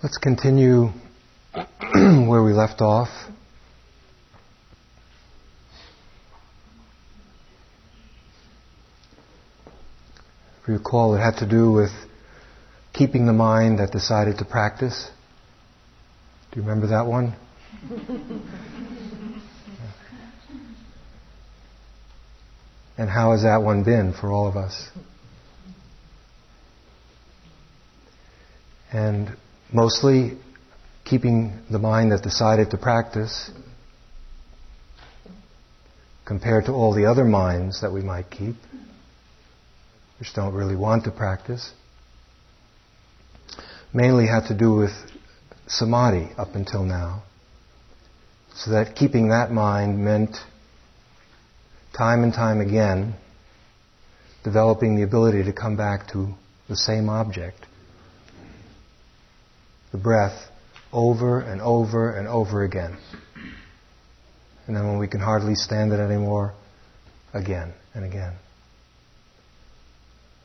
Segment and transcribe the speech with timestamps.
[0.00, 0.90] Let's continue
[1.92, 3.08] where we left off.
[10.62, 11.90] If you recall, it had to do with
[12.92, 15.10] keeping the mind that decided to practice.
[16.52, 17.34] Do you remember that one?
[22.96, 24.90] and how has that one been for all of us?
[28.92, 29.36] And
[29.72, 30.38] mostly
[31.04, 33.50] keeping the mind that decided to practice
[36.24, 38.56] compared to all the other minds that we might keep,
[40.18, 41.72] which don't really want to practice,
[43.92, 44.92] mainly had to do with
[45.66, 47.22] samadhi up until now.
[48.54, 50.36] So that keeping that mind meant
[51.96, 53.14] time and time again
[54.44, 56.34] developing the ability to come back to
[56.68, 57.67] the same object
[59.92, 60.50] the breath
[60.92, 62.96] over and over and over again.
[64.66, 66.54] And then when we can hardly stand it anymore,
[67.32, 68.34] again and again.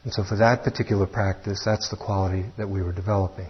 [0.03, 3.49] And so for that particular practice, that's the quality that we were developing.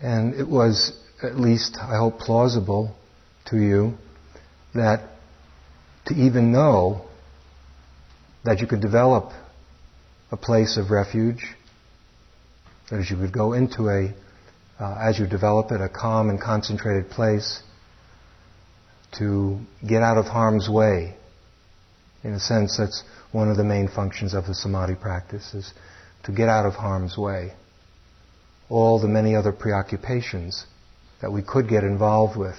[0.00, 0.92] And it was,
[1.22, 2.94] at least, I hope, plausible
[3.46, 3.94] to you
[4.74, 5.08] that
[6.06, 7.06] to even know
[8.44, 9.32] that you could develop
[10.30, 11.54] a place of refuge.
[12.90, 14.14] That as you would go into a,
[14.78, 17.62] uh, as you develop it, a calm and concentrated place
[19.18, 21.14] to get out of harm's way.
[22.22, 23.02] In a sense, that's
[23.32, 25.72] one of the main functions of the samadhi practice is
[26.24, 27.52] to get out of harm's way.
[28.68, 30.66] All the many other preoccupations
[31.22, 32.58] that we could get involved with,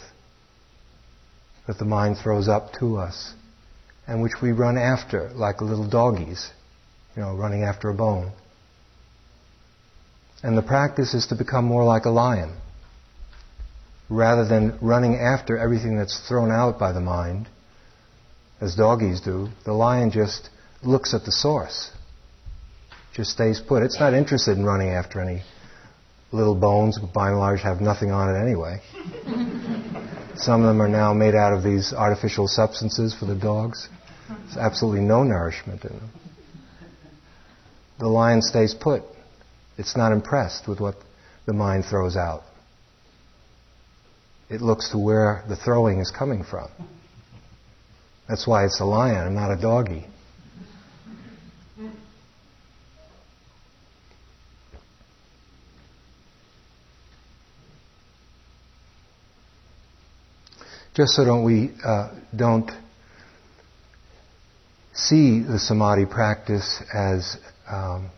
[1.67, 3.33] that the mind throws up to us,
[4.07, 6.51] and which we run after like little doggies
[7.17, 8.31] you know, running after a bone.
[10.43, 12.55] And the practice is to become more like a lion.
[14.07, 17.49] Rather than running after everything that's thrown out by the mind,
[18.61, 20.49] as doggies do, the lion just
[20.83, 21.89] looks at the source.
[23.15, 23.81] Just stays put.
[23.81, 25.41] It's not interested in running after any
[26.31, 28.79] little bones, but by and large have nothing on it anyway.
[30.35, 33.89] Some of them are now made out of these artificial substances for the dogs.
[34.29, 36.09] There's absolutely no nourishment in them
[37.99, 39.03] the lion stays put.
[39.77, 40.95] It's not impressed with what
[41.45, 42.43] the mind throws out.
[44.49, 46.69] It looks to where the throwing is coming from.
[48.27, 50.05] That's why it's a lion and not a doggy.
[60.93, 62.71] Just so don't we uh, don't
[64.97, 67.37] see the samadhi practice as
[67.69, 68.09] um,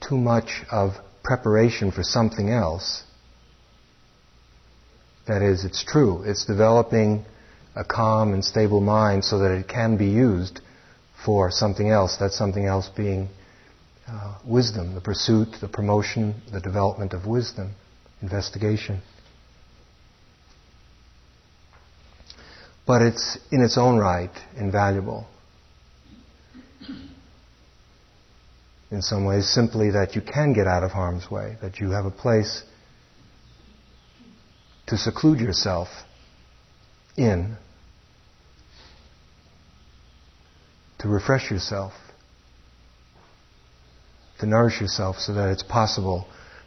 [0.00, 0.92] too much of
[1.24, 3.02] preparation for something else.
[5.26, 6.22] That is, it's true.
[6.22, 7.24] It's developing
[7.74, 10.60] a calm and stable mind so that it can be used
[11.24, 12.18] for something else.
[12.18, 13.28] That something else being
[14.06, 17.74] uh, wisdom, the pursuit, the promotion, the development of wisdom,
[18.22, 19.02] investigation.
[22.86, 25.26] But it's in its own right invaluable.
[28.94, 32.04] In some ways, simply that you can get out of harm's way, that you have
[32.04, 32.62] a place
[34.86, 35.88] to seclude yourself
[37.16, 37.56] in,
[40.98, 41.92] to refresh yourself,
[44.38, 46.26] to nourish yourself so that it's possible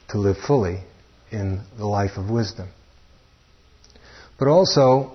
[0.10, 0.84] to live fully
[1.32, 2.70] in the life of wisdom.
[4.38, 5.14] But also,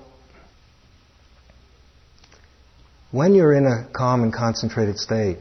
[3.11, 5.39] when you're in a calm and concentrated state,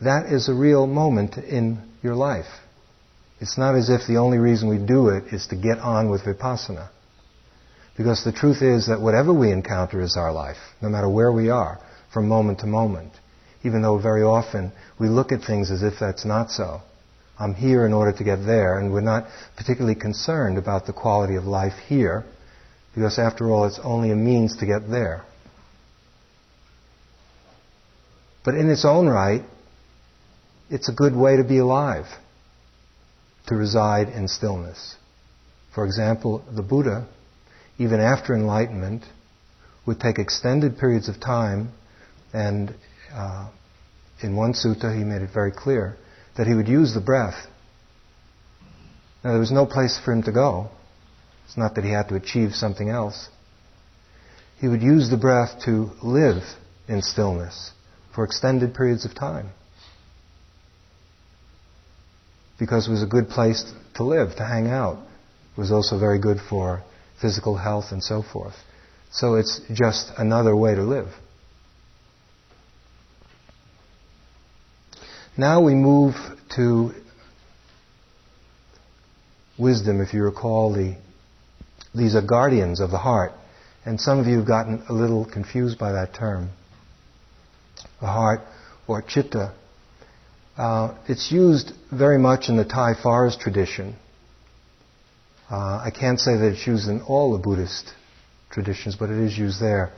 [0.00, 2.46] that is a real moment in your life.
[3.40, 6.22] It's not as if the only reason we do it is to get on with
[6.22, 6.88] vipassana.
[7.96, 11.50] Because the truth is that whatever we encounter is our life, no matter where we
[11.50, 11.78] are,
[12.12, 13.12] from moment to moment.
[13.62, 16.80] Even though very often we look at things as if that's not so.
[17.38, 19.26] I'm here in order to get there, and we're not
[19.56, 22.24] particularly concerned about the quality of life here,
[22.94, 25.24] because after all, it's only a means to get there.
[28.44, 29.42] But in its own right,
[30.70, 32.06] it's a good way to be alive,
[33.46, 34.96] to reside in stillness.
[35.74, 37.06] For example, the Buddha,
[37.78, 39.04] even after enlightenment,
[39.86, 41.70] would take extended periods of time,
[42.32, 42.74] and
[43.12, 43.50] uh,
[44.22, 45.96] in one sutta he made it very clear
[46.36, 47.46] that he would use the breath.
[49.22, 50.68] Now, there was no place for him to go.
[51.46, 53.28] It's not that he had to achieve something else.
[54.60, 56.42] He would use the breath to live
[56.88, 57.72] in stillness
[58.14, 59.50] for extended periods of time.
[62.58, 63.64] Because it was a good place
[63.94, 64.98] to live, to hang out.
[65.56, 66.82] It was also very good for
[67.20, 68.54] physical health and so forth.
[69.10, 71.08] So it's just another way to live.
[75.36, 76.14] Now we move
[76.56, 76.92] to
[79.58, 80.96] wisdom, if you recall, the,
[81.94, 83.32] these are guardians of the heart.
[83.84, 86.50] And some of you have gotten a little confused by that term.
[88.00, 88.40] The heart,
[88.86, 89.52] or chitta.
[90.56, 93.96] Uh, it's used very much in the Thai forest tradition.
[95.50, 97.92] Uh, I can't say that it's used in all the Buddhist
[98.50, 99.92] traditions, but it is used there.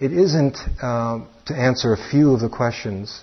[0.00, 3.22] It isn't uh, to answer a few of the questions,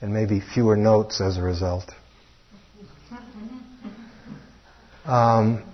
[0.00, 1.92] and maybe fewer notes as a result.
[5.04, 5.64] Um,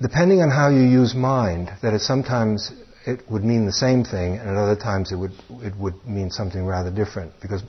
[0.00, 2.70] depending on how you use mind, that it sometimes
[3.04, 6.30] it would mean the same thing, and at other times it would it would mean
[6.30, 7.62] something rather different because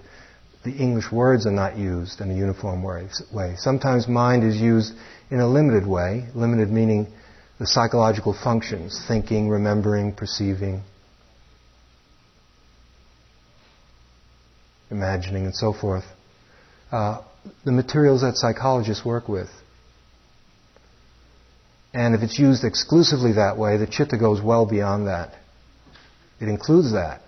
[0.63, 3.55] the English words are not used in a uniform way.
[3.57, 4.93] Sometimes mind is used
[5.29, 7.07] in a limited way, limited meaning
[7.59, 10.83] the psychological functions, thinking, remembering, perceiving,
[14.91, 16.05] imagining, and so forth.
[16.91, 17.21] Uh,
[17.65, 19.49] the materials that psychologists work with.
[21.93, 25.33] And if it's used exclusively that way, the chitta goes well beyond that.
[26.39, 27.21] It includes that.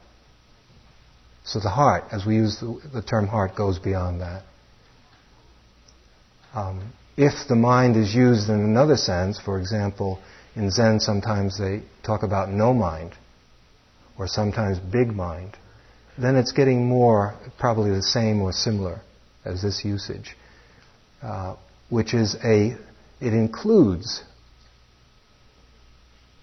[1.44, 4.44] So the heart, as we use the, the term heart, goes beyond that.
[6.54, 10.20] Um, if the mind is used in another sense, for example,
[10.56, 13.14] in Zen sometimes they talk about no mind,
[14.18, 15.58] or sometimes big mind,
[16.18, 19.02] then it's getting more, probably the same or similar
[19.46, 20.36] as this usage,
[21.22, 21.56] uh,
[21.90, 22.76] which is a,
[23.22, 24.24] it includes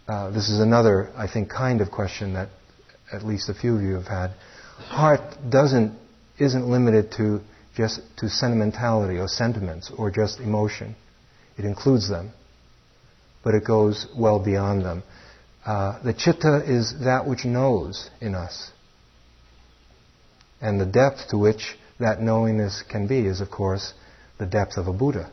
[0.09, 2.49] uh, this is another, I think, kind of question that
[3.13, 4.31] at least a few of you have had.
[4.79, 5.99] Heart doesn't,
[6.39, 7.41] isn't limited to
[7.77, 10.97] just to sentimentality or sentiments or just emotion.
[11.59, 12.33] It includes them,
[13.45, 15.03] but it goes well beyond them.
[15.65, 18.71] Uh, the chitta is that which knows in us.
[20.61, 23.93] And the depth to which that knowingness can be is, of course,
[24.39, 25.31] the depth of a Buddha.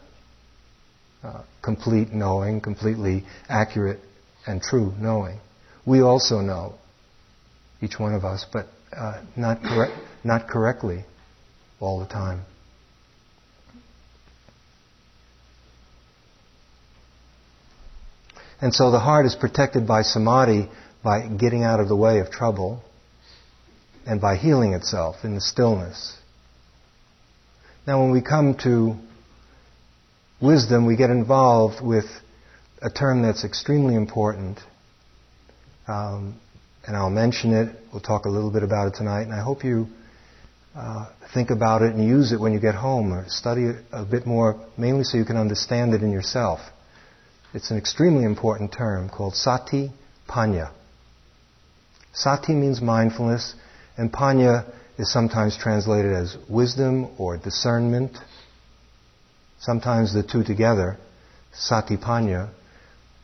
[1.23, 3.99] Uh, complete knowing, completely accurate
[4.45, 5.39] and true knowing.
[5.85, 6.75] We also know,
[7.81, 9.93] each one of us, but uh, not, correct,
[10.23, 11.05] not correctly
[11.79, 12.41] all the time.
[18.61, 20.69] And so the heart is protected by samadhi
[21.03, 22.81] by getting out of the way of trouble
[24.05, 26.17] and by healing itself in the stillness.
[27.85, 28.95] Now, when we come to
[30.41, 32.05] wisdom, we get involved with
[32.81, 34.59] a term that's extremely important.
[35.85, 36.39] Um,
[36.85, 37.82] and I'll mention it.
[37.93, 39.21] We'll talk a little bit about it tonight.
[39.21, 39.87] And I hope you
[40.75, 44.03] uh, think about it and use it when you get home or study it a
[44.03, 46.59] bit more, mainly so you can understand it in yourself.
[47.53, 49.91] It's an extremely important term called sati
[50.27, 50.71] panya.
[52.13, 53.53] Sati means mindfulness,
[53.95, 58.17] and panya is sometimes translated as wisdom or discernment.
[59.59, 60.97] Sometimes the two together,
[61.53, 62.49] sati panya,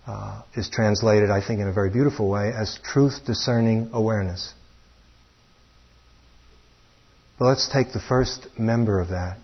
[0.06, 4.54] uh, is translated, I think, in a very beautiful way as truth discerning awareness.
[7.40, 9.38] But let's take the first member of that,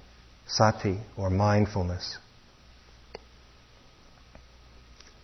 [0.48, 2.18] sati, or mindfulness.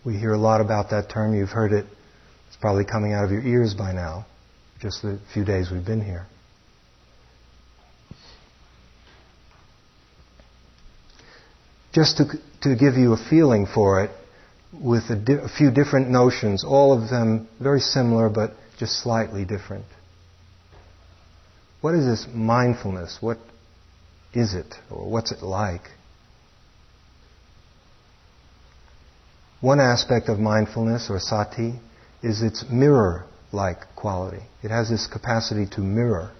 [0.06, 1.34] We hear a lot about that term.
[1.34, 1.84] You've heard it.
[2.48, 4.24] It's probably coming out of your ears by now,
[4.80, 6.26] just the few days we've been here.
[11.92, 12.24] Just to,
[12.62, 14.10] to give you a feeling for it,
[14.72, 19.44] with a, di- a few different notions, all of them very similar but just slightly
[19.44, 19.84] different.
[21.82, 23.18] What is this mindfulness?
[23.20, 23.38] What
[24.32, 24.72] is it?
[24.88, 25.82] Or what's it like?
[29.60, 31.74] One aspect of mindfulness or sati
[32.22, 34.42] is its mirror like quality.
[34.62, 36.30] It has this capacity to mirror.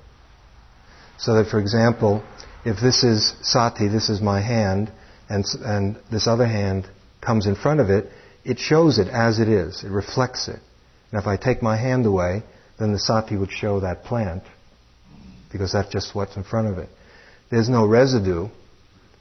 [1.19, 2.23] So that, for example,
[2.65, 4.93] if this is sati, this is my hand,
[5.29, 6.89] and, and this other hand
[7.21, 8.11] comes in front of it,
[8.45, 9.83] it shows it as it is.
[9.83, 10.61] It reflects it.
[11.11, 12.45] And if I take my hand away,
[12.79, 14.45] then the sati would show that plant
[15.53, 16.89] because that's just what's in front of it.
[17.51, 18.49] There's no residue.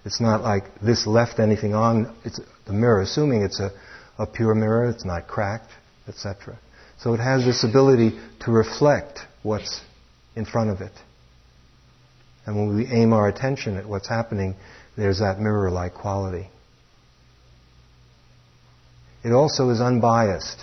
[0.05, 3.71] It's not like this left anything on it's the mirror, assuming it's a,
[4.17, 5.71] a pure mirror, it's not cracked,
[6.07, 6.57] etc.
[6.99, 9.81] So it has this ability to reflect what's
[10.35, 10.93] in front of it.
[12.45, 14.55] And when we aim our attention at what's happening,
[14.97, 16.49] there's that mirror like quality.
[19.23, 20.57] It also is unbiased.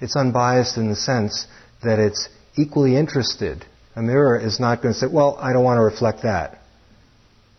[0.00, 1.46] It's unbiased in the sense
[1.82, 3.64] that it's equally interested
[3.96, 6.58] A mirror is not going to say, well, I don't want to reflect that.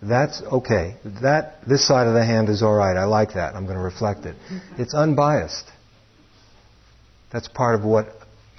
[0.04, 0.96] That's okay.
[1.24, 2.96] That, this side of the hand is alright.
[2.96, 3.56] I like that.
[3.56, 4.36] I'm going to reflect it.
[4.78, 5.66] It's unbiased.
[7.34, 8.10] That's part of what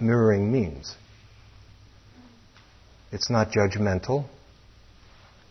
[0.00, 0.96] mirroring means.
[3.12, 4.24] It's not judgmental,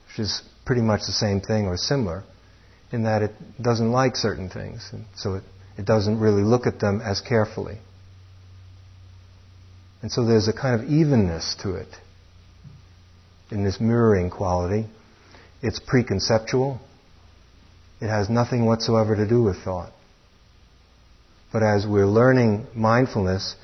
[0.09, 2.25] which is pretty much the same thing or similar,
[2.91, 3.31] in that it
[3.61, 5.43] doesn't like certain things, and so it,
[5.77, 7.79] it doesn't really look at them as carefully.
[10.01, 11.89] And so there's a kind of evenness to it
[13.49, 14.85] in this mirroring quality.
[15.61, 16.79] It's preconceptual.
[17.99, 19.91] It has nothing whatsoever to do with thought.
[21.51, 23.55] But as we're learning mindfulness,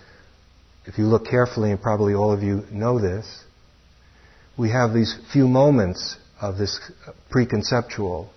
[0.85, 3.43] if you look carefully, and probably all of you know this,
[4.57, 6.79] we have these few moments of this
[7.31, 8.29] preconceptual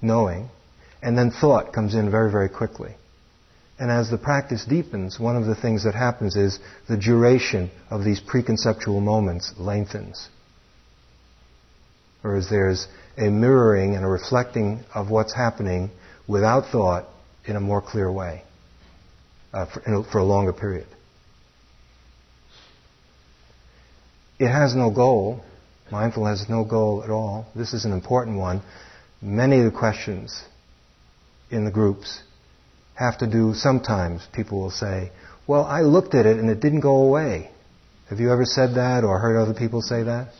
[0.00, 0.48] knowing,
[1.02, 2.94] and then thought comes in very, very quickly.
[3.78, 6.58] And as the practice deepens, one of the things that happens is
[6.88, 10.28] the duration of these preconceptual moments lengthens.
[12.22, 15.90] Whereas there's a mirroring and a reflecting of what's happening
[16.26, 17.06] without thought
[17.44, 18.42] in a more clear way
[19.52, 20.86] uh, for, a, for a longer period.
[24.40, 25.44] It has no goal.
[25.90, 27.46] Mindfulness has no goal at all.
[27.54, 28.62] This is an important one.
[29.22, 30.44] Many of the questions
[31.50, 32.22] in the groups
[32.98, 35.12] have to do, sometimes people will say,
[35.46, 37.50] well, I looked at it and it didn't go away.
[38.10, 40.32] Have you ever said that or heard other people say that?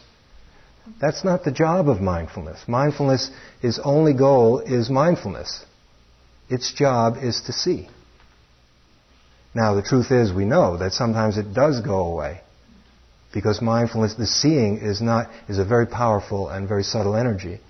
[1.01, 2.61] That's not the job of mindfulness.
[2.67, 3.31] Mindfulness,
[3.63, 5.65] its only goal is mindfulness.
[6.49, 7.89] Its job is to see.
[9.55, 12.41] Now, the truth is, we know that sometimes it does go away.
[13.33, 17.61] Because mindfulness, the seeing is not, is a very powerful and very subtle energy.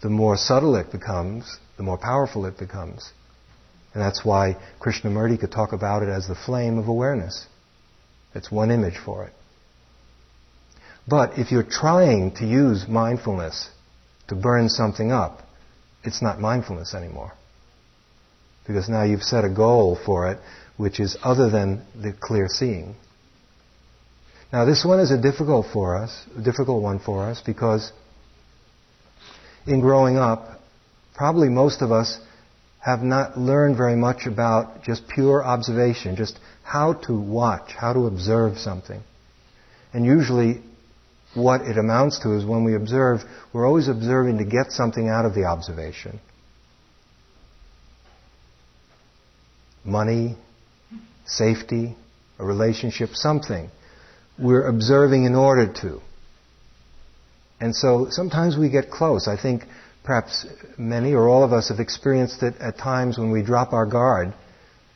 [0.00, 3.12] The more subtle it becomes, the more powerful it becomes.
[3.98, 7.48] And that's why Krishnamurti could talk about it as the flame of awareness.
[8.32, 9.32] It's one image for it.
[11.08, 13.68] But if you're trying to use mindfulness
[14.28, 15.40] to burn something up,
[16.04, 17.32] it's not mindfulness anymore.
[18.68, 20.38] Because now you've set a goal for it
[20.76, 22.94] which is other than the clear seeing.
[24.52, 27.90] Now, this one is a difficult for us, a difficult one for us, because
[29.66, 30.60] in growing up,
[31.16, 32.20] probably most of us
[32.80, 38.06] have not learned very much about just pure observation, just how to watch, how to
[38.06, 39.02] observe something.
[39.92, 40.62] And usually,
[41.34, 43.20] what it amounts to is when we observe,
[43.52, 46.20] we're always observing to get something out of the observation.
[49.84, 50.36] Money,
[51.26, 51.96] safety,
[52.38, 53.70] a relationship, something
[54.38, 56.00] we're observing in order to.
[57.60, 59.26] And so sometimes we get close.
[59.26, 59.64] I think
[60.04, 63.86] perhaps many or all of us have experienced it at times when we drop our
[63.86, 64.32] guard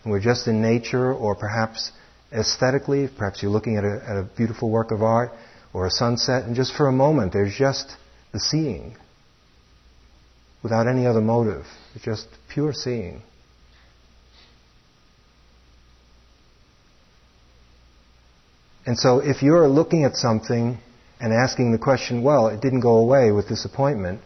[0.03, 1.93] and we're just in nature or perhaps
[2.33, 5.33] aesthetically, perhaps you're looking at a, at a beautiful work of art
[5.73, 7.97] or a sunset and just for a moment there's just
[8.33, 8.97] the seeing
[10.63, 11.67] without any other motive.
[11.95, 13.23] It's just pure seeing.
[18.85, 20.79] And so if you're looking at something
[21.21, 24.21] and asking the question, well, it didn't go away with this appointment,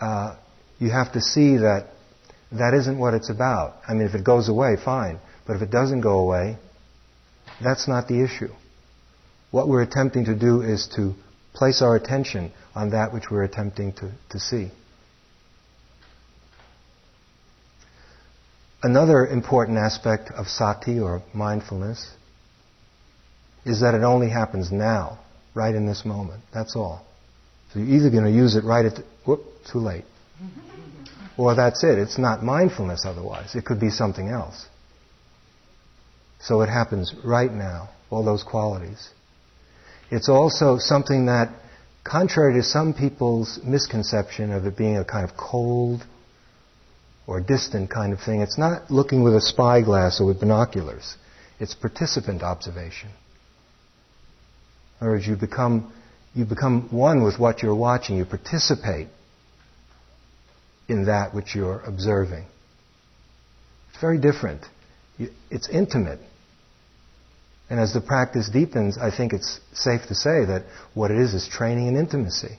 [0.00, 0.36] uh,
[0.78, 1.88] you have to see that
[2.52, 3.76] that isn't what it's about.
[3.86, 5.18] I mean, if it goes away, fine.
[5.46, 6.56] But if it doesn't go away,
[7.62, 8.52] that's not the issue.
[9.50, 11.14] What we're attempting to do is to
[11.54, 14.70] place our attention on that which we're attempting to, to see.
[18.82, 22.14] Another important aspect of sati or mindfulness
[23.64, 25.18] is that it only happens now,
[25.54, 26.42] right in this moment.
[26.54, 27.04] That's all.
[27.72, 30.04] So you're either going to use it right at the, whoop, too late.
[31.36, 31.98] Or that's it.
[31.98, 33.54] It's not mindfulness otherwise.
[33.54, 34.66] It could be something else.
[36.40, 39.10] So it happens right now, all those qualities.
[40.10, 41.50] It's also something that,
[42.04, 46.04] contrary to some people's misconception of it being a kind of cold
[47.26, 51.16] or distant kind of thing, it's not looking with a spyglass or with binoculars.
[51.60, 53.10] It's participant observation.
[55.00, 55.92] In other words, you become,
[56.34, 58.16] you become one with what you're watching.
[58.16, 59.08] You participate
[60.88, 62.46] in that which you're observing.
[63.90, 64.62] It's very different.
[65.50, 66.20] It's intimate.
[67.70, 70.64] And as the practice deepens, I think it's safe to say that
[70.94, 72.58] what it is is training in intimacy.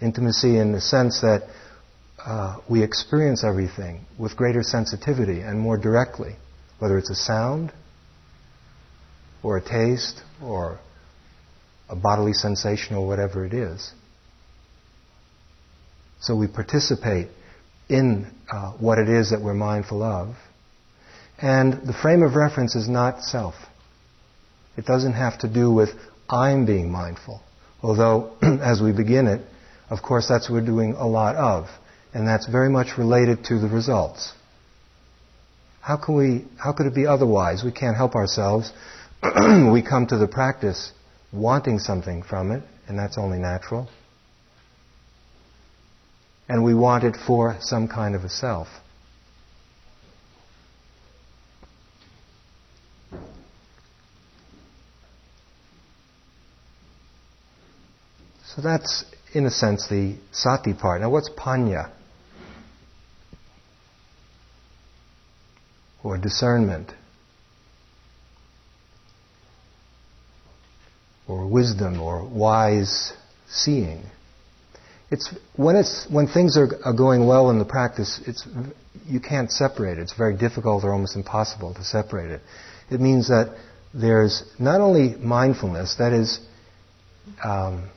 [0.00, 1.42] Intimacy in the sense that
[2.24, 6.34] uh, we experience everything with greater sensitivity and more directly,
[6.78, 7.72] whether it's a sound,
[9.42, 10.80] or a taste or
[11.88, 13.92] a bodily sensation or whatever it is.
[16.24, 17.28] So we participate
[17.90, 20.34] in uh, what it is that we're mindful of.
[21.38, 23.54] And the frame of reference is not self.
[24.78, 25.90] It doesn't have to do with
[26.30, 27.42] I'm being mindful.
[27.82, 29.42] Although, as we begin it,
[29.90, 31.66] of course, that's what we're doing a lot of.
[32.14, 34.32] And that's very much related to the results.
[35.82, 37.62] How can we, how could it be otherwise?
[37.62, 38.72] We can't help ourselves.
[39.22, 40.90] we come to the practice
[41.34, 43.90] wanting something from it, and that's only natural.
[46.48, 48.68] And we want it for some kind of a self.
[58.44, 61.00] So that's, in a sense, the sati part.
[61.00, 61.90] Now, what's panya?
[66.04, 66.92] or discernment
[71.26, 73.14] or wisdom or wise
[73.48, 74.02] seeing.
[75.14, 78.46] It's when it's when things are, are going well in the practice, it's
[79.06, 80.02] you can't separate it.
[80.02, 82.40] It's very difficult or almost impossible to separate it.
[82.90, 83.56] It means that
[83.94, 86.40] there's not only mindfulness, that is,
[87.44, 87.90] um,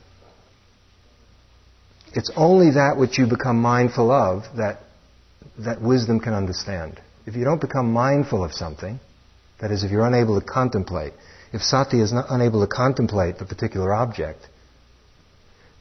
[2.14, 4.78] it's only that which you become mindful of that
[5.58, 8.98] that wisdom can understand if you don't become mindful of something,
[9.60, 11.12] that is, if you're unable to contemplate,
[11.52, 14.40] if sati is not unable to contemplate the particular object,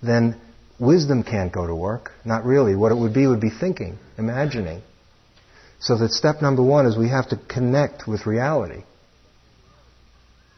[0.04, 0.42] then
[0.80, 2.12] wisdom can't go to work.
[2.26, 2.76] Not really.
[2.76, 4.82] What it would be would be thinking, imagining.
[5.80, 8.84] So that step number one is we have to connect with reality.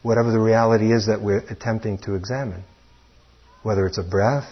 [0.02, 2.64] Whatever the reality is that we're attempting to examine.
[3.62, 4.48] Whether it's a breath,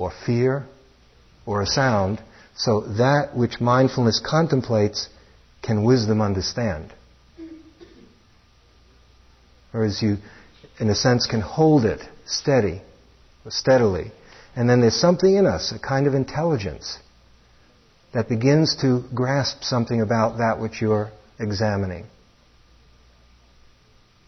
[0.00, 0.66] or fear,
[1.44, 2.22] or a sound.
[2.56, 5.08] So that which mindfulness contemplates
[5.62, 6.92] can wisdom understand?
[9.72, 10.16] Whereas you,
[10.80, 12.80] in a sense, can hold it steady,
[13.48, 14.10] steadily.
[14.60, 16.98] And then there's something in us, a kind of intelligence,
[18.12, 22.04] that begins to grasp something about that which you're examining.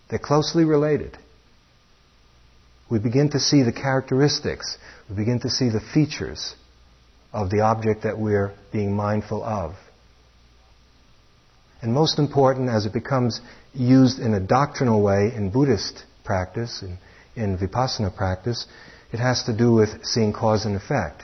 [0.08, 1.18] They're closely related.
[2.90, 4.78] We begin to see the characteristics,
[5.10, 6.54] we begin to see the features
[7.34, 9.74] of the object that we're being mindful of.
[11.82, 13.42] And most important, as it becomes
[13.74, 16.96] used in a doctrinal way in Buddhist practice, in,
[17.36, 18.66] in vipassana practice,
[19.12, 21.22] it has to do with seeing cause and effect.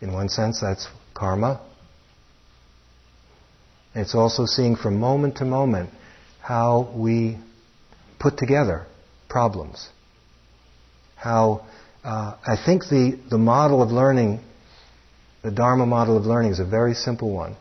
[0.00, 1.60] In one sense, that's karma.
[3.94, 5.90] It's also seeing from moment to moment
[6.40, 7.38] how we
[8.18, 8.86] put together
[9.28, 9.88] problems,
[11.16, 11.66] how
[12.04, 14.40] uh, I think the, the model of learning,
[15.42, 17.56] the Dharma model of learning, is a very simple one.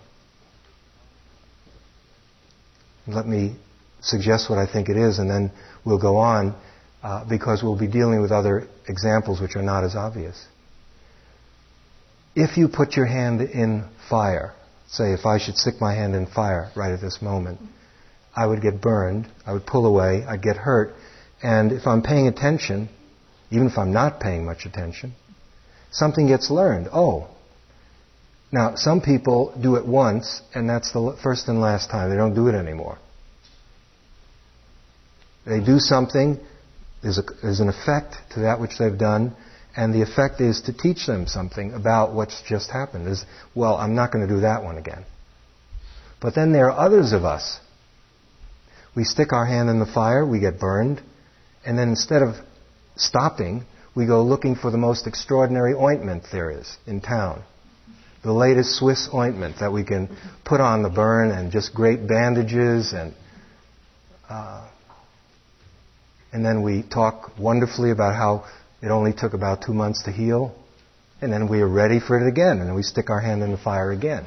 [3.07, 3.55] Let me
[4.05, 5.51] suggest what I think it is, and then
[5.83, 6.55] we'll go on
[7.03, 10.47] uh, because we'll be dealing with other examples which are not as obvious.
[12.35, 14.53] If you put your hand in fire,
[14.87, 17.59] say if I should stick my hand in fire right at this moment,
[18.35, 20.93] I would get burned, I would pull away, I'd get hurt,
[21.41, 22.89] and if I'm paying attention,
[23.51, 25.13] even if I'm not paying much attention,
[25.91, 26.89] something gets learned.
[26.91, 27.29] Oh.
[28.51, 32.09] Now, some people do it once, and that's the first and last time.
[32.09, 32.97] They don't do it anymore.
[35.45, 36.39] They do something,
[37.03, 39.35] there's, a, an effect to that which they've done,
[39.75, 43.07] and the effect is to teach them something about what's just happened.
[43.07, 45.05] Is, well, I'm not going to do that one again.
[46.21, 47.59] But then there are others of us.
[48.95, 51.01] We stick our hand in the fire, we get burned,
[51.65, 52.35] and then instead of
[52.95, 57.43] stopping, we go looking for the most extraordinary ointment there is in town.
[58.23, 62.93] The latest Swiss ointment that we can put on the burn and just great bandages
[62.93, 63.13] and
[64.29, 64.67] uh,
[66.35, 68.43] and then we talk wonderfully about how
[68.81, 70.53] it only took about two months to heal,
[71.21, 73.51] and then we are ready for it again, and then we stick our hand in
[73.51, 74.25] the fire again.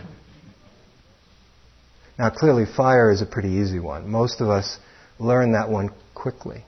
[2.19, 4.09] Now, clearly, fire is a pretty easy one.
[4.09, 4.79] Most of us
[5.19, 6.65] learn that one quickly.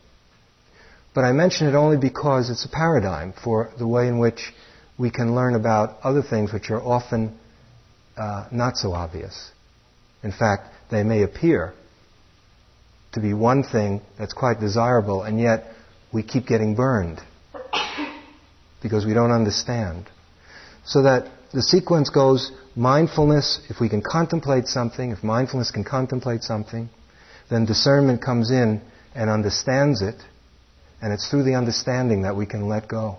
[1.14, 4.52] But I mention it only because it's a paradigm for the way in which
[4.98, 7.34] we can learn about other things which are often
[8.14, 9.50] uh, not so obvious.
[10.22, 11.72] In fact, they may appear
[13.12, 15.64] to be one thing that's quite desirable, and yet
[16.12, 17.20] we keep getting burned
[18.82, 20.08] because we don't understand.
[20.84, 26.42] So that the sequence goes mindfulness, if we can contemplate something, if mindfulness can contemplate
[26.42, 26.88] something,
[27.50, 28.80] then discernment comes in
[29.14, 30.16] and understands it
[31.02, 33.18] and it's through the understanding that we can let go.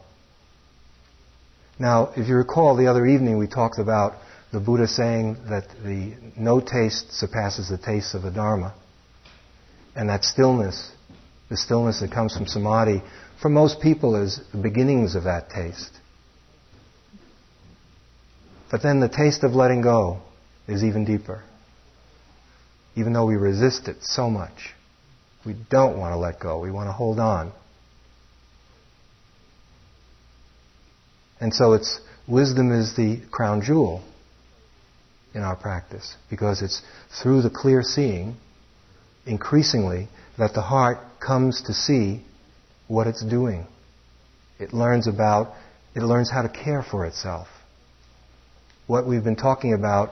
[1.79, 4.13] Now, if you recall, the other evening we talked about
[4.51, 8.75] the Buddha saying that the no taste surpasses the taste of the Dharma.
[9.95, 10.91] And that stillness,
[11.49, 13.01] the stillness that comes from samadhi,
[13.41, 15.91] for most people is the beginnings of that taste.
[18.69, 20.21] But then the taste of letting go
[20.67, 21.43] is even deeper.
[22.95, 24.73] Even though we resist it so much,
[25.45, 26.59] we don't want to let go.
[26.59, 27.51] We want to hold on.
[31.39, 34.03] And so it's wisdom is the crown jewel
[35.33, 36.81] in our practice because it's
[37.21, 38.35] through the clear seeing
[39.25, 40.07] increasingly
[40.37, 42.21] that the heart comes to see
[42.87, 43.65] what it's doing.
[44.59, 45.53] It learns about,
[45.95, 47.47] it learns how to care for itself.
[48.87, 50.11] What we've been talking about,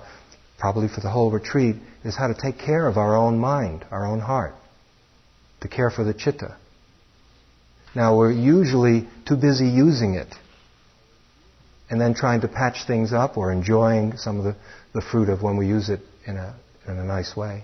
[0.58, 4.06] probably for the whole retreat, is how to take care of our own mind, our
[4.06, 4.54] own heart,
[5.62, 6.56] to care for the chitta.
[7.96, 10.34] Now, we're usually too busy using it
[11.90, 14.56] and then trying to patch things up or enjoying some of the,
[14.94, 16.56] the fruit of when we use it in a,
[16.88, 17.64] in a nice way.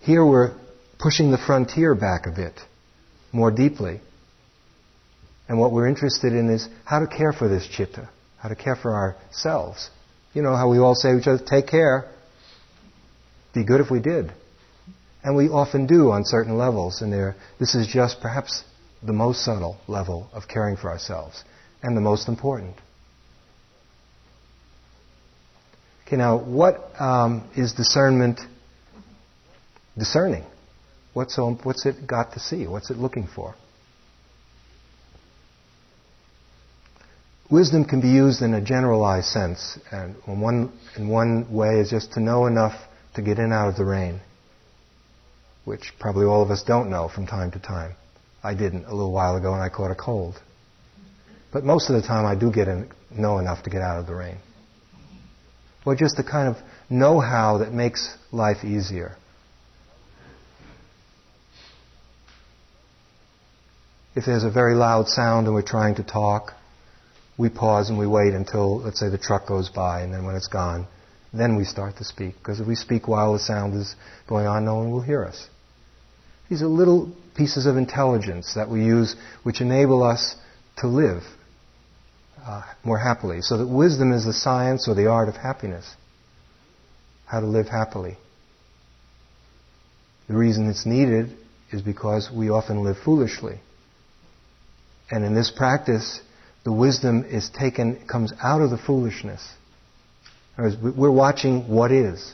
[0.00, 0.52] Here we're
[0.98, 2.54] pushing the frontier back a bit,
[3.32, 4.00] more deeply.
[5.48, 8.76] And what we're interested in is how to care for this chitta, how to care
[8.76, 9.90] for ourselves.
[10.32, 12.10] You know how we all say to each other, take care.
[13.54, 14.32] Be good if we did.
[15.22, 18.62] And we often do on certain levels, and this is just perhaps
[19.02, 21.42] the most subtle level of caring for ourselves,
[21.82, 22.74] and the most important.
[26.06, 28.40] Okay, now what um, is discernment
[29.96, 30.44] discerning?
[31.14, 32.66] What's, what's it got to see?
[32.66, 33.54] What's it looking for?
[37.50, 42.12] Wisdom can be used in a generalized sense, and one, in one way is just
[42.14, 42.72] to know enough
[43.14, 44.20] to get in out of the rain,
[45.64, 47.94] which probably all of us don't know from time to time.
[48.42, 50.40] I didn't a little while ago and I caught a cold.
[51.52, 54.06] But most of the time I do get in, know enough to get out of
[54.06, 54.38] the rain.
[55.86, 56.56] Or just the kind of
[56.90, 59.16] know how that makes life easier.
[64.16, 66.52] If there's a very loud sound and we're trying to talk,
[67.36, 70.36] we pause and we wait until, let's say, the truck goes by, and then when
[70.36, 70.86] it's gone,
[71.32, 72.34] then we start to speak.
[72.38, 73.96] Because if we speak while the sound is
[74.28, 75.48] going on, no one will hear us.
[76.48, 80.36] These are little pieces of intelligence that we use which enable us
[80.78, 81.24] to live
[82.44, 83.40] uh, more happily.
[83.40, 85.92] So that wisdom is the science or the art of happiness.
[87.26, 88.16] How to live happily.
[90.28, 91.36] The reason it's needed
[91.72, 93.58] is because we often live foolishly.
[95.10, 96.20] And in this practice,
[96.64, 99.46] the wisdom is taken, comes out of the foolishness.
[100.56, 102.32] We're watching what is.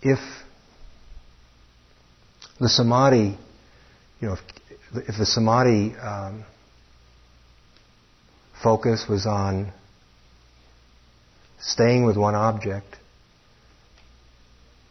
[0.00, 0.20] If
[2.60, 3.36] the samadhi,
[4.20, 6.44] you know, if, if the samadhi um,
[8.62, 9.72] focus was on
[11.60, 12.96] staying with one object.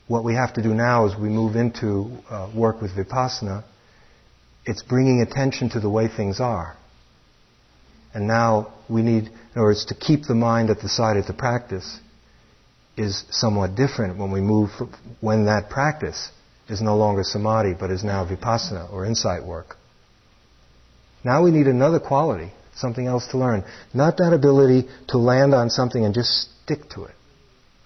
[0.07, 3.63] What we have to do now as we move into uh, work with vipassana,
[4.65, 6.75] it's bringing attention to the way things are.
[8.13, 11.27] And now we need, in other words, to keep the mind at the side of
[11.27, 11.99] the practice
[12.97, 14.71] is somewhat different when we move,
[15.21, 16.29] when that practice
[16.67, 19.77] is no longer samadhi but is now vipassana or insight work.
[21.23, 23.63] Now we need another quality, something else to learn.
[23.93, 27.15] Not that ability to land on something and just stick to it.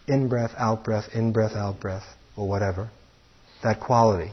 [0.07, 2.03] In breath, out breath, in breath, out breath,
[2.35, 2.89] or whatever.
[3.63, 4.31] That quality.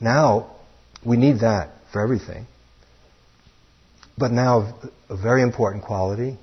[0.00, 0.56] Now,
[1.04, 2.46] we need that for everything.
[4.16, 4.74] But now,
[5.10, 6.38] a very important quality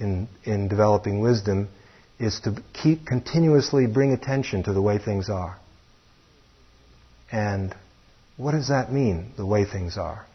[0.00, 1.68] in, in developing wisdom
[2.18, 5.58] is to keep continuously bring attention to the way things are.
[7.30, 7.72] And
[8.36, 10.26] what does that mean, the way things are?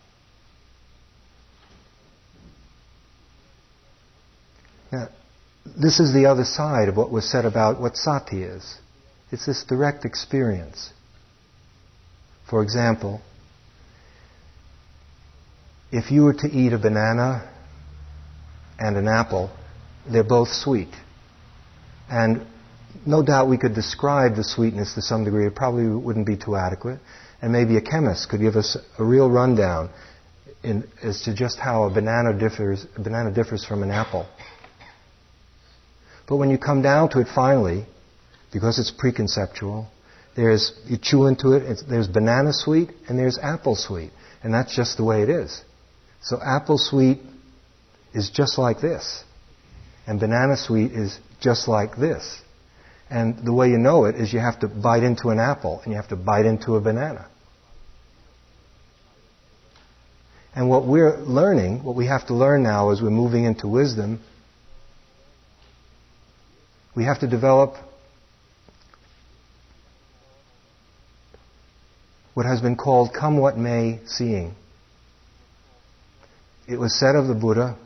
[4.92, 5.10] Now,
[5.66, 8.78] this is the other side of what was said about what sati is.
[9.32, 10.92] It's this direct experience.
[12.50, 13.22] For example,
[15.92, 17.50] if you were to eat a banana
[18.78, 19.50] and an apple,
[20.10, 20.90] they're both sweet.
[22.10, 22.46] And
[23.06, 25.48] no doubt we could describe the sweetness to some degree.
[25.48, 27.00] It probably wouldn't be too adequate.
[27.42, 29.90] And maybe a chemist could give us a real rundown
[30.64, 34.28] in, as to just how a banana differs, a banana differs from an apple.
[36.28, 37.86] But when you come down to it finally,
[38.52, 39.88] because it's preconceptual,
[40.36, 44.12] there's, you chew into it, there's banana sweet and there's apple sweet.
[44.44, 45.62] And that's just the way it is.
[46.22, 47.20] So apple sweet
[48.14, 49.24] is just like this.
[50.08, 52.42] And banana sweet is just like this.
[53.10, 55.92] And the way you know it is you have to bite into an apple and
[55.92, 57.28] you have to bite into a banana.
[60.56, 64.22] And what we're learning, what we have to learn now as we're moving into wisdom,
[66.96, 67.76] we have to develop
[72.34, 74.54] what has been called come what may seeing.
[76.68, 77.78] It was said of the Buddha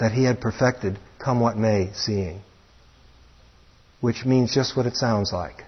[0.00, 2.40] that he had perfected come what may seeing,
[4.00, 5.64] which means just what it sounds like.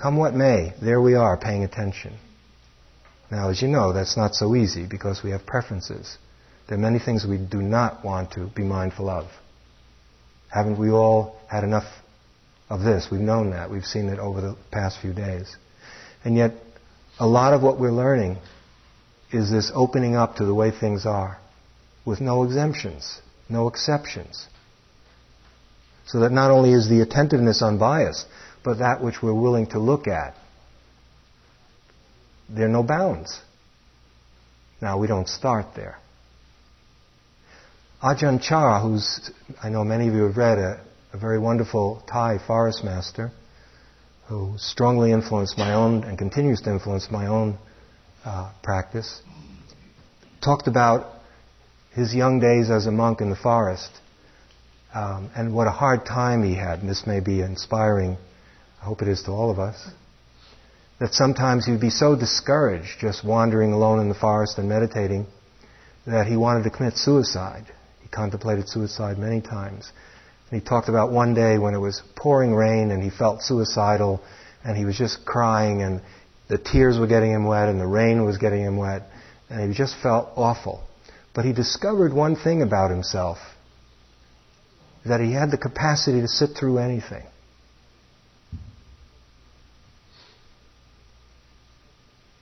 [0.00, 2.18] Come what may, there we are paying attention.
[3.30, 6.18] Now, as you know, that's not so easy because we have preferences.
[6.68, 9.26] There are many things we do not want to be mindful of.
[10.48, 11.84] Haven't we all had enough
[12.70, 13.08] of this?
[13.10, 13.70] We've known that.
[13.70, 15.56] We've seen it over the past few days.
[16.24, 16.52] And yet,
[17.18, 18.38] a lot of what we're learning
[19.30, 21.38] is this opening up to the way things are
[22.06, 24.46] with no exemptions, no exceptions.
[26.06, 28.26] So that not only is the attentiveness unbiased,
[28.62, 30.34] but that which we're willing to look at,
[32.48, 33.40] there are no bounds.
[34.80, 35.98] Now, we don't start there.
[38.02, 39.30] Ajahn Chah, who's,
[39.62, 40.80] I know many of you have read, a,
[41.12, 43.30] a very wonderful Thai forest master
[44.26, 47.58] who strongly influenced my own and continues to influence my own
[48.24, 49.22] uh, practice,
[50.42, 51.20] talked about
[51.92, 53.90] his young days as a monk in the forest
[54.92, 56.80] um, and what a hard time he had.
[56.80, 58.18] And this may be inspiring,
[58.82, 59.88] I hope it is to all of us.
[61.00, 65.26] That sometimes he'd be so discouraged just wandering alone in the forest and meditating
[66.06, 67.66] that he wanted to commit suicide
[68.14, 69.90] contemplated suicide many times.
[70.50, 74.22] And he talked about one day when it was pouring rain and he felt suicidal
[74.64, 76.00] and he was just crying and
[76.48, 79.02] the tears were getting him wet and the rain was getting him wet
[79.50, 80.82] and he just felt awful.
[81.34, 83.38] But he discovered one thing about himself
[85.04, 87.24] that he had the capacity to sit through anything.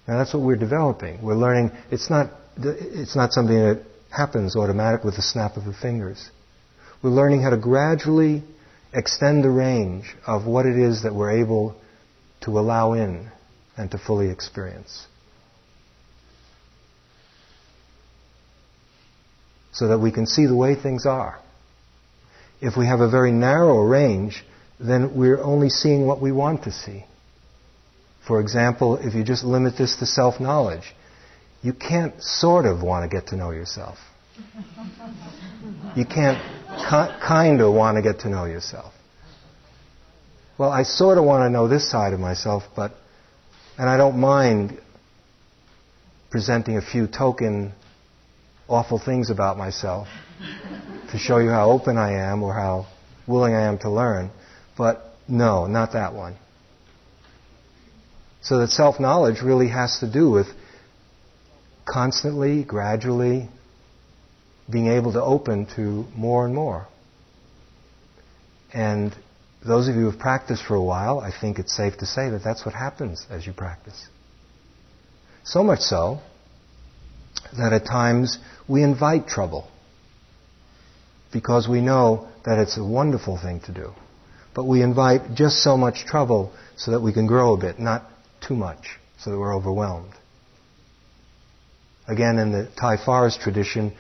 [0.07, 1.23] Now that's what we're developing.
[1.23, 1.73] We're learning.
[1.91, 2.31] It's not.
[2.59, 6.31] It's not something that happens automatic with the snap of the fingers.
[7.03, 8.45] We're learning how to gradually
[8.93, 11.75] extend the range of what it is that we're able
[12.43, 13.31] to allow in
[13.77, 15.07] and to fully experience.
[19.73, 21.41] So that we can see the way things are.
[22.61, 24.45] If we have a very narrow range,
[24.79, 27.05] then we're only seeing what we want to see.
[28.27, 30.95] For example, if you just limit this to self knowledge,
[31.63, 33.97] you can't sort of want to get to know yourself.
[35.95, 36.39] You can't
[36.89, 38.93] kind of want to get to know yourself.
[40.59, 42.93] Well, I sort of want to know this side of myself, but,
[43.79, 44.79] and I don't mind
[46.31, 47.73] presenting a few token
[48.69, 50.09] awful things about myself
[51.11, 52.87] to show you how open I am or how
[53.27, 54.31] willing I am to learn.
[54.77, 56.37] But no, not that one.
[58.41, 60.49] So that self knowledge really has to do with
[61.85, 63.49] constantly, gradually
[64.71, 66.87] being able to open to more and more.
[68.73, 69.15] And
[69.67, 72.31] those of you who have practiced for a while, I think it's safe to say
[72.31, 74.07] that that's what happens as you practice.
[75.45, 76.21] So much so
[77.59, 79.69] that at times we invite trouble
[81.33, 83.93] because we know that it's a wonderful thing to do.
[84.55, 88.05] But we invite just so much trouble so that we can grow a bit, not
[88.47, 90.13] too much, so that we're overwhelmed.
[92.09, 93.93] Again, in the Thai forest tradition,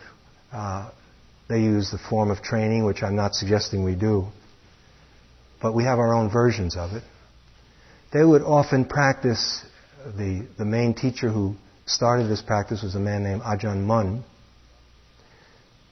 [0.52, 0.90] uh,
[1.48, 4.26] they use the form of training, which I'm not suggesting we do,
[5.60, 7.02] but we have our own versions of it.
[8.12, 9.64] They would often practice,
[10.04, 11.54] the, the main teacher who
[11.86, 14.24] started this practice was a man named Ajahn Mun.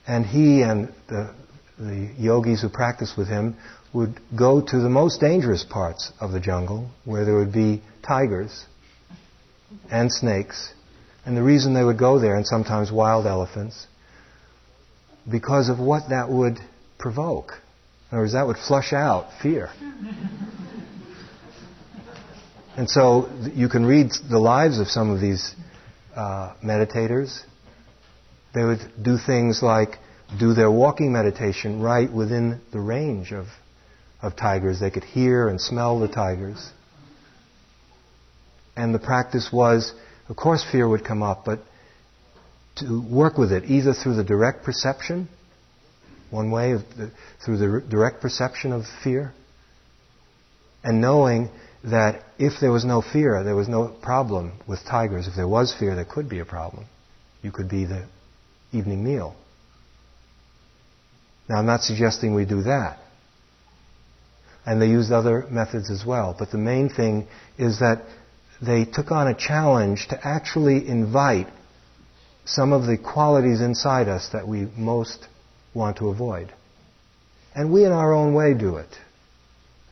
[0.07, 1.35] And he and the,
[1.79, 3.57] the yogis who practiced with him
[3.93, 8.65] would go to the most dangerous parts of the jungle where there would be tigers
[9.91, 10.73] and snakes
[11.25, 13.87] and the reason they would go there, and sometimes wild elephants,
[15.31, 16.59] because of what that would
[16.99, 17.53] provoke.
[18.11, 19.71] In other words, that would flush out fear.
[22.77, 25.55] and so you can read the lives of some of these
[26.17, 27.41] uh, meditators.
[28.55, 29.99] They would do things like
[30.39, 33.47] do their walking meditation right within the range of,
[34.23, 34.81] of tigers.
[34.81, 36.71] They could hear and smell the tigers.
[38.77, 39.93] And the practice was
[40.31, 41.59] of course, fear would come up, but
[42.77, 45.29] to work with it either through the direct perception,
[46.31, 47.11] one way, the,
[47.45, 49.33] through the direct perception of fear,
[50.85, 51.51] and knowing
[51.83, 55.27] that if there was no fear, there was no problem with tigers.
[55.27, 56.87] If there was fear, there could be a problem.
[57.43, 58.07] You could be the
[58.73, 59.35] evening meal.
[61.49, 62.99] Now, I'm not suggesting we do that.
[64.65, 66.37] And they used other methods as well.
[66.39, 67.27] But the main thing
[67.59, 68.03] is that
[68.63, 71.49] they took on a challenge to actually invite
[72.45, 75.27] some of the qualities inside us that we most
[75.75, 76.53] want to avoid.
[77.55, 78.91] And we, in our own way, do it.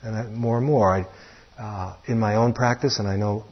[0.02, 1.06] And more and more, I,
[1.60, 3.44] uh, in my own practice, and I know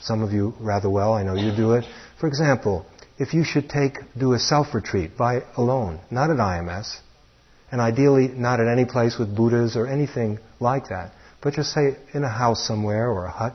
[0.00, 1.84] some of you rather well, I know you do it.
[2.18, 2.86] For example,
[3.18, 6.96] if you should take, do a self-retreat by alone, not at IMS,
[7.70, 11.96] and ideally not at any place with Buddhas or anything like that, but just say
[12.14, 13.54] in a house somewhere or a hut.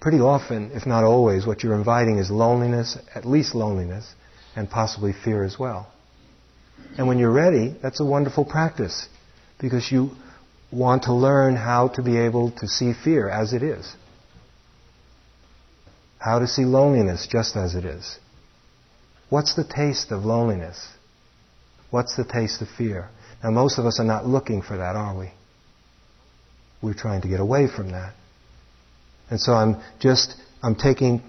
[0.00, 4.14] Pretty often, if not always, what you're inviting is loneliness, at least loneliness,
[4.54, 5.92] and possibly fear as well.
[6.96, 9.08] And when you're ready, that's a wonderful practice
[9.60, 10.10] because you
[10.70, 13.94] want to learn how to be able to see fear as it is.
[16.18, 18.18] How to see loneliness just as it is.
[19.30, 20.88] What's the taste of loneliness?
[21.90, 23.08] What's the taste of fear?
[23.42, 25.30] Now, most of us are not looking for that, are we?
[26.82, 28.14] We're trying to get away from that.
[29.30, 31.22] And so I'm just, I'm taking,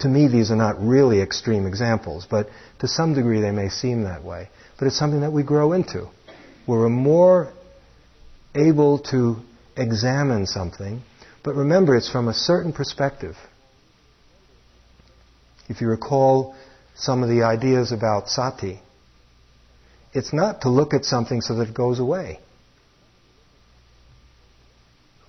[0.00, 2.48] to me, these are not really extreme examples, but
[2.80, 4.48] to some degree they may seem that way.
[4.78, 6.08] But it's something that we grow into.
[6.66, 7.52] We're more
[8.54, 9.36] able to
[9.76, 11.02] examine something,
[11.42, 13.36] but remember it's from a certain perspective.
[15.68, 16.54] If you recall
[16.94, 18.80] some of the ideas about sati,
[20.12, 22.40] it's not to look at something so that it goes away.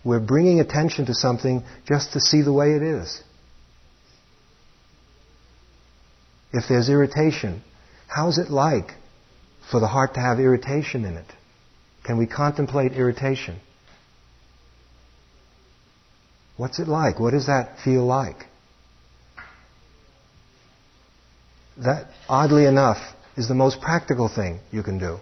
[0.04, 3.22] We're bringing attention to something just to see the way it is.
[6.54, 7.62] If there's irritation,
[8.08, 8.92] how's it like
[9.70, 11.28] for the heart to have irritation in it?
[12.04, 13.60] Can we contemplate irritation?
[16.58, 17.20] What's it like?
[17.20, 18.46] What does that feel like?
[21.78, 22.98] That, oddly enough,
[23.38, 25.20] is the most practical thing you can do.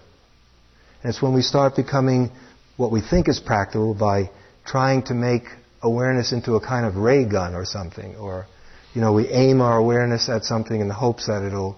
[1.03, 2.31] And it's when we start becoming
[2.75, 4.31] what we think is practical by
[4.69, 5.43] trying to make
[5.81, 8.45] awareness into a kind of ray gun or something, or,
[8.93, 11.75] you know, we aim our awareness at something in the hopes that it'll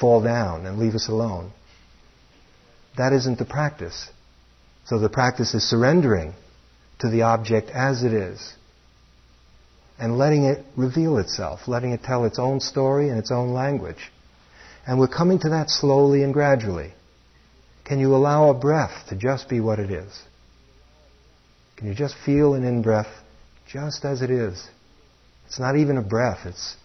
[0.00, 1.52] fall down and leave us alone.
[2.96, 4.10] That isn't the practice.
[4.86, 6.34] So the practice is surrendering
[6.98, 8.54] to the object as it is
[9.98, 14.10] and letting it reveal itself, letting it tell its own story in its own language.
[14.86, 16.94] And we're coming to that slowly and gradually.
[17.84, 20.22] Can you allow a breath to just be what it is?
[21.78, 23.06] Can you just feel an in breath
[23.68, 24.68] just as it is?
[25.46, 26.76] It's not even a breath, it's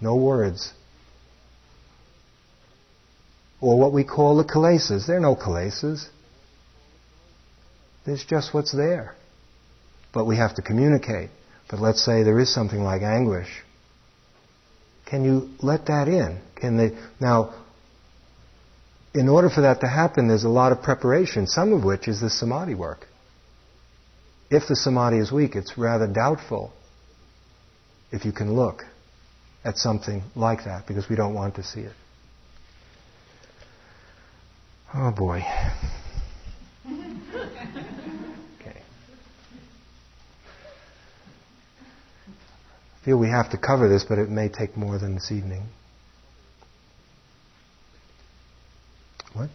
[0.00, 0.72] no words.
[3.60, 5.06] Or what we call the kilesas.
[5.06, 6.06] There are no kilesas.
[8.06, 9.14] There's just what's there.
[10.14, 11.28] But we have to communicate.
[11.68, 13.48] But let's say there is something like anguish.
[15.04, 16.40] Can you let that in?
[16.56, 17.54] Can they now?
[19.12, 21.46] In order for that to happen, there's a lot of preparation.
[21.46, 23.06] Some of which is the samadhi work.
[24.50, 26.72] If the samadhi is weak, it's rather doubtful
[28.10, 28.82] if you can look
[29.64, 31.92] at something like that because we don't want to see it.
[34.92, 35.44] Oh boy.
[38.60, 38.82] okay.
[42.96, 45.62] I feel we have to cover this, but it may take more than this evening.
[49.32, 49.48] What?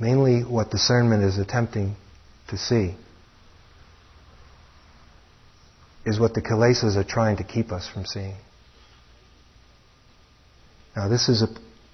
[0.00, 1.96] Mainly what discernment is attempting
[2.48, 2.94] to see
[6.04, 8.36] is what the kilesas are trying to keep us from seeing.
[10.96, 11.48] Now, this is, a,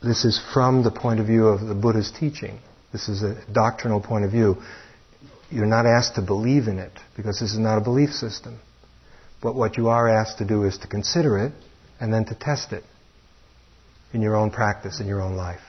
[0.07, 2.59] this is from the point of view of the Buddha's teaching.
[2.93, 4.57] This is a doctrinal point of view.
[5.51, 8.61] You're not asked to believe in it because this is not a belief system.
[9.43, 11.53] But what you are asked to do is to consider it
[12.01, 12.85] and then to test it
[14.13, 15.61] in your own practice, in your own life.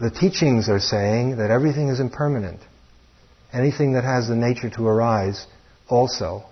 [0.00, 2.60] The teachings are saying that everything is impermanent.
[3.52, 5.46] Anything that has the nature to arise
[5.88, 6.44] also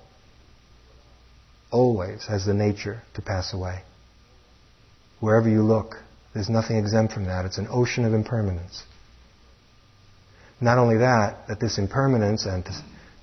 [1.71, 3.83] always has the nature to pass away
[5.21, 5.97] wherever you look.
[6.35, 7.47] There's nothing exempt from that.
[7.47, 8.85] It's an ocean of impermanence.
[10.61, 12.73] Not only that, that this impermanence, and to,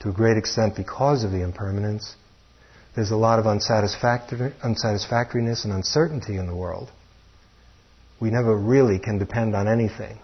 [0.01, 2.15] to a great extent because of the impermanence,
[2.95, 6.89] there's a lot of unsatisfactoriness and uncertainty in the world.
[8.19, 10.19] We never really can depend on anything.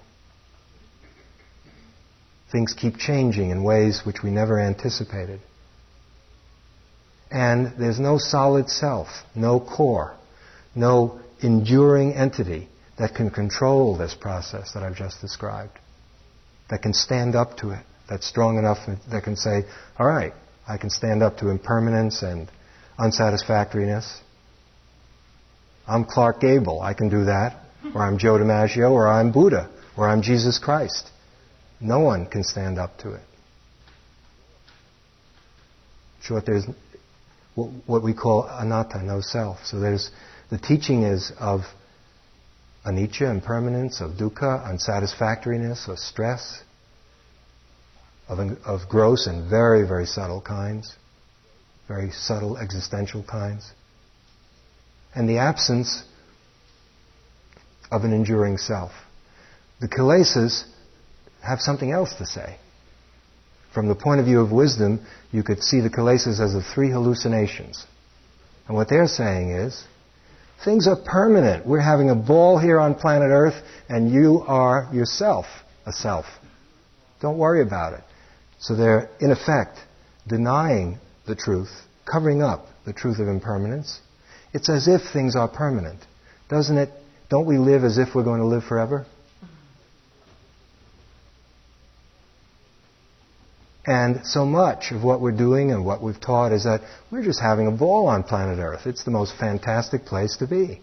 [2.52, 5.40] Things keep changing in ways which we never anticipated.
[7.30, 10.16] And there's no solid self, no core,
[10.76, 12.68] no enduring entity
[12.98, 15.80] that can control this process that I've just described,
[16.70, 18.80] that can stand up to it, that's strong enough
[19.10, 19.64] that can say,
[19.98, 20.34] all right,
[20.68, 22.50] I can stand up to impermanence and
[23.00, 24.20] unsatisfactoriness.
[25.88, 27.61] I'm Clark Gable, I can do that.
[27.96, 31.10] Or I'm Joe DiMaggio, or I'm Buddha, or I'm Jesus Christ.
[31.80, 33.24] No one can stand up to it.
[36.22, 36.66] short, there's
[37.56, 39.66] what we call anatta, no self.
[39.66, 40.10] So there's
[40.50, 41.62] the teaching is of
[42.86, 46.64] anicca, impermanence, of dukkha, unsatisfactoriness, of stress,
[48.30, 50.96] of, of gross and very, very subtle kinds,
[51.88, 53.70] very subtle existential kinds,
[55.14, 56.04] and the absence
[57.92, 58.92] of an enduring self.
[59.80, 60.64] The kilesas
[61.44, 62.58] have something else to say.
[63.74, 66.90] From the point of view of wisdom, you could see the kilesas as the three
[66.90, 67.86] hallucinations.
[68.68, 69.84] And what they're saying is,
[70.64, 71.66] things are permanent.
[71.66, 75.46] We're having a ball here on planet Earth, and you are yourself
[75.86, 76.26] a self.
[77.22, 78.04] Don't worry about it.
[78.60, 79.80] So they're, in effect,
[80.28, 81.72] denying the truth,
[82.06, 84.00] covering up the truth of impermanence.
[84.54, 86.00] It's as if things are permanent.
[86.50, 86.90] Doesn't it?
[87.32, 89.06] Don't we live as if we're going to live forever?
[93.86, 97.40] And so much of what we're doing and what we've taught is that we're just
[97.40, 98.86] having a ball on planet Earth.
[98.86, 100.82] It's the most fantastic place to be.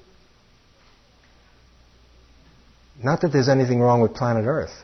[3.05, 4.75] Not that there's anything wrong with planet Earth,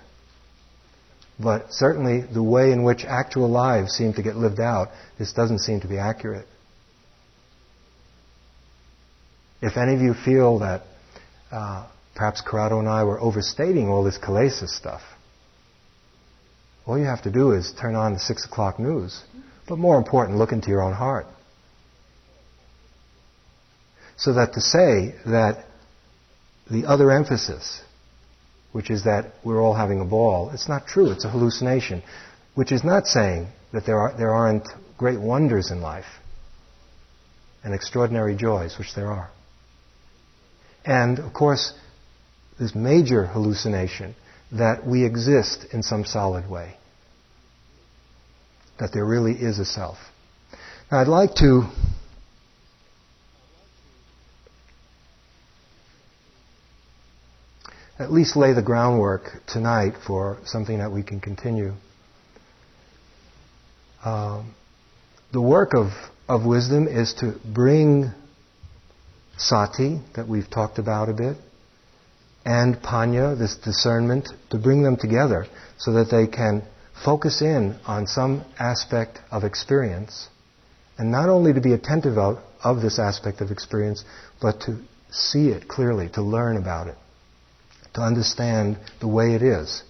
[1.41, 4.89] but certainly the way in which actual lives seem to get lived out,
[5.19, 6.47] this doesn't seem to be accurate.
[9.63, 10.83] If any of you feel that
[11.55, 15.03] uh, perhaps Corrado and I were overstating all this kilesa stuff,
[16.87, 19.23] all you have to do is turn on the 6 o'clock news.
[19.67, 21.27] But more important, look into your own heart.
[24.17, 25.65] So that to say that
[26.71, 27.83] the other emphasis,
[28.73, 32.03] which is that we're all having a ball, it's not true, it's a hallucination.
[32.55, 36.07] Which is not saying that there, are, there aren't great wonders in life
[37.65, 39.31] and extraordinary joys, which there are.
[40.85, 41.73] And of course,
[42.59, 44.15] this major hallucination
[44.53, 46.77] that we exist in some solid way.
[48.79, 49.99] That there really is a self.
[50.91, 51.65] Now, I'd like to
[57.99, 61.73] at least lay the groundwork tonight for something that we can continue.
[64.05, 64.55] Um,
[65.33, 65.89] the work of,
[66.29, 68.13] of wisdom is to bring
[69.37, 71.37] sati, that we've talked about a bit,
[72.45, 75.47] and panya, this discernment, to bring them together
[75.79, 76.63] so that they can
[77.05, 80.29] focus in on some aspect of experience,
[80.99, 84.05] and not only to be attentive of, of this aspect of experience,
[84.41, 84.79] but to
[85.11, 86.97] see it clearly, to learn about it,
[87.95, 89.83] to understand the way it is.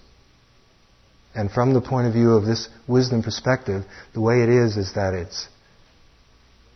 [1.34, 4.95] And from the point of view of this wisdom perspective, the way it is is
[4.95, 5.49] that it's,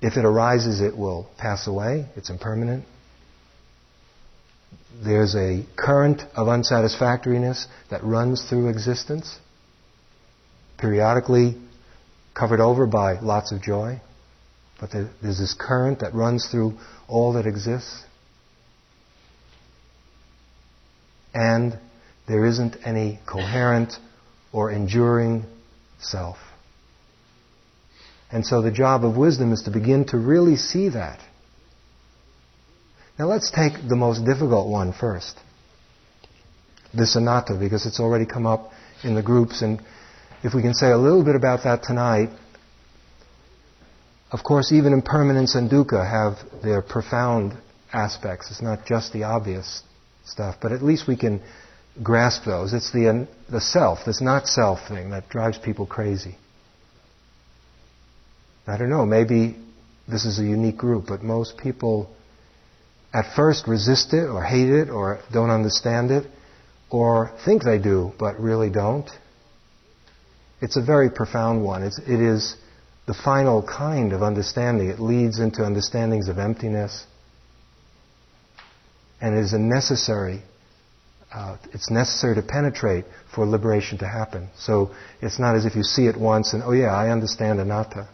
[0.00, 2.84] if it arises, it will pass away, it's impermanent,
[5.02, 9.38] there's a current of unsatisfactoriness that runs through existence,
[10.76, 11.56] periodically
[12.34, 14.00] covered over by lots of joy.
[14.80, 16.78] But there's this current that runs through
[17.08, 18.04] all that exists.
[21.34, 21.78] And
[22.26, 23.94] there isn't any coherent
[24.52, 25.44] or enduring
[26.00, 26.38] self.
[28.30, 31.20] And so the job of wisdom is to begin to really see that
[33.18, 35.36] now let's take the most difficult one first.
[36.94, 38.70] This anatta, because it's already come up
[39.02, 39.82] in the groups, and
[40.44, 42.30] if we can say a little bit about that tonight,
[44.30, 47.54] of course, even impermanence and dukkha have their profound
[47.92, 48.50] aspects.
[48.50, 49.82] It's not just the obvious
[50.24, 51.42] stuff, but at least we can
[52.02, 52.72] grasp those.
[52.72, 56.36] It's the, the self, this not self thing that drives people crazy.
[58.68, 59.56] I don't know, maybe
[60.06, 62.10] this is a unique group, but most people
[63.12, 66.26] at first resist it or hate it or don't understand it
[66.90, 69.08] or think they do but really don't.
[70.60, 71.82] It's a very profound one.
[71.82, 72.56] It's, it is
[73.06, 74.88] the final kind of understanding.
[74.88, 77.06] It leads into understandings of emptiness
[79.20, 80.42] and it is a necessary
[81.30, 83.04] uh, it's necessary to penetrate
[83.34, 84.48] for liberation to happen.
[84.56, 88.08] So it's not as if you see it once and, oh yeah, I understand anatta.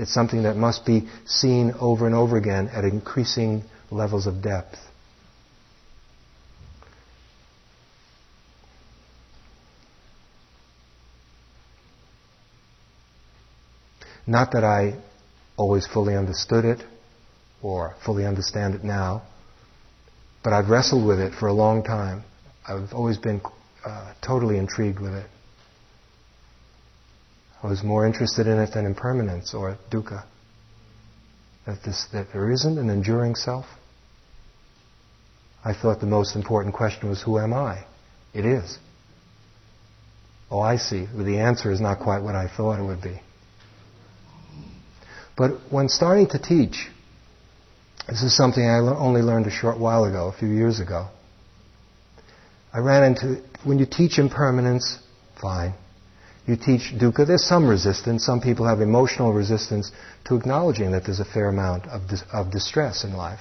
[0.00, 4.78] It's something that must be seen over and over again at increasing levels of depth.
[14.26, 14.94] Not that I
[15.58, 16.82] always fully understood it
[17.60, 19.24] or fully understand it now,
[20.42, 22.24] but I've wrestled with it for a long time.
[22.66, 23.42] I've always been
[23.84, 25.26] uh, totally intrigued with it.
[27.62, 30.24] I was more interested in it than impermanence or dukkha.
[31.66, 33.66] That, this, that there isn't an enduring self.
[35.62, 37.84] I thought the most important question was, Who am I?
[38.32, 38.78] It is.
[40.50, 41.06] Oh, I see.
[41.14, 43.20] The answer is not quite what I thought it would be.
[45.36, 46.88] But when starting to teach,
[48.08, 51.08] this is something I only learned a short while ago, a few years ago.
[52.72, 54.98] I ran into, when you teach impermanence,
[55.40, 55.74] fine.
[56.50, 58.26] You teach dukkha, there's some resistance.
[58.26, 59.92] Some people have emotional resistance
[60.24, 63.38] to acknowledging that there's a fair amount of, dis- of distress in life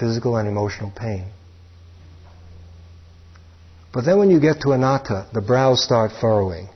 [0.00, 1.26] physical and emotional pain.
[3.92, 6.70] But then when you get to anatta, the brows start furrowing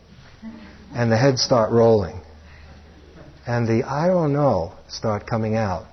[0.94, 2.20] and the heads start rolling
[3.46, 5.86] and the I don't know start coming out.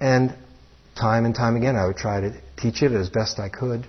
[0.00, 0.34] And
[0.98, 3.86] time and time again I would try to teach it as best I could.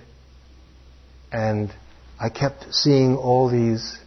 [1.32, 1.72] And
[2.20, 3.98] I kept seeing all these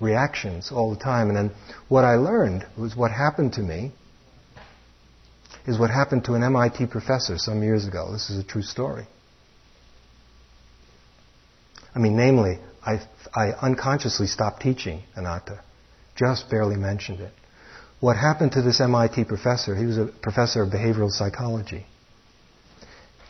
[0.00, 1.28] reactions all the time.
[1.28, 1.50] And then
[1.88, 3.92] what I learned was what happened to me
[5.66, 8.10] is what happened to an MIT professor some years ago.
[8.12, 9.06] This is a true story.
[11.94, 13.00] I mean, namely, I,
[13.34, 15.60] I unconsciously stopped teaching anatta,
[16.16, 17.32] just barely mentioned it.
[18.00, 21.86] What happened to this MIT professor, he was a professor of behavioral psychology.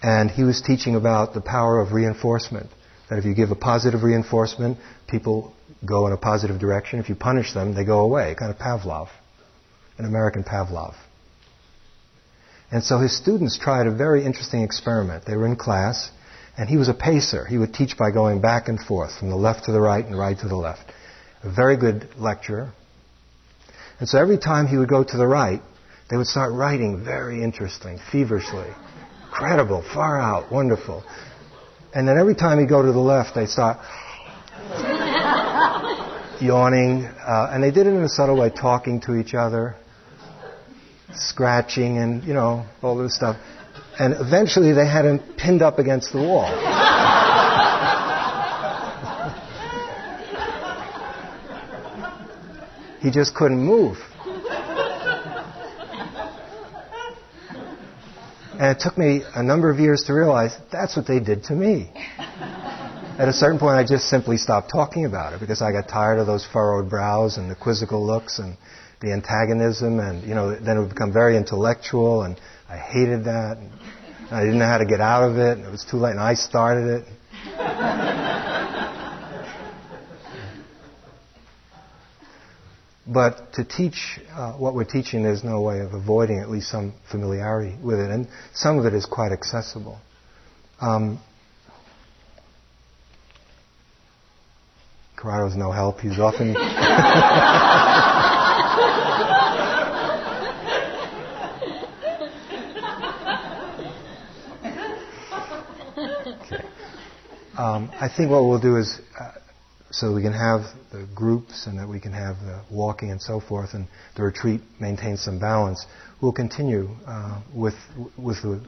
[0.02, 2.68] And he was teaching about the power of reinforcement.
[3.10, 4.78] That if you give a positive reinforcement,
[5.08, 5.54] people
[5.84, 6.98] go in a positive direction.
[6.98, 8.34] If you punish them, they go away.
[8.38, 9.08] Kind of Pavlov,
[9.96, 10.94] an American Pavlov.
[12.70, 15.24] And so his students tried a very interesting experiment.
[15.24, 16.10] They were in class,
[16.58, 17.46] and he was a pacer.
[17.46, 20.18] He would teach by going back and forth, from the left to the right and
[20.18, 20.92] right to the left.
[21.42, 22.72] A very good lecturer.
[24.00, 25.62] And so every time he would go to the right,
[26.10, 28.68] they would start writing very interesting, feverishly.
[29.26, 31.04] Incredible, far out, wonderful.
[31.94, 33.78] And then every time he'd go to the left, they'd start
[36.40, 37.04] yawning.
[37.04, 39.76] Uh, and they did it in a subtle way, talking to each other
[41.14, 43.36] scratching and, you know, all this stuff.
[43.98, 46.46] And eventually they had him pinned up against the wall.
[53.00, 53.96] he just couldn't move.
[58.58, 61.54] And it took me a number of years to realize that's what they did to
[61.54, 61.92] me.
[63.18, 66.18] At a certain point, I just simply stopped talking about it because I got tired
[66.18, 68.56] of those furrowed brows and the quizzical looks and
[69.00, 73.58] the antagonism, and you know, then it would become very intellectual, and I hated that.
[73.58, 73.70] And
[74.30, 76.20] I didn't know how to get out of it, and it was too late, and
[76.20, 77.08] I started it.
[83.12, 86.92] but to teach uh, what we're teaching, there's no way of avoiding at least some
[87.10, 89.98] familiarity with it, and some of it is quite accessible.
[90.80, 91.20] Um,
[95.16, 96.00] Corrado's no help.
[96.00, 96.54] He's often.
[107.58, 109.32] Um, I think what we'll do is, uh,
[109.90, 110.62] so we can have
[110.92, 113.86] the groups and that we can have the walking and so forth, and
[114.16, 115.86] the retreat maintains some balance.
[116.20, 117.76] We'll continue uh, with
[118.16, 118.60] with the,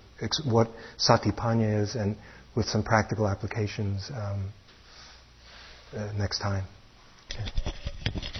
[0.45, 0.69] what
[0.99, 2.17] satipanya is and
[2.55, 4.53] with some practical applications um,
[5.97, 6.65] uh, next time.
[7.33, 8.40] Okay.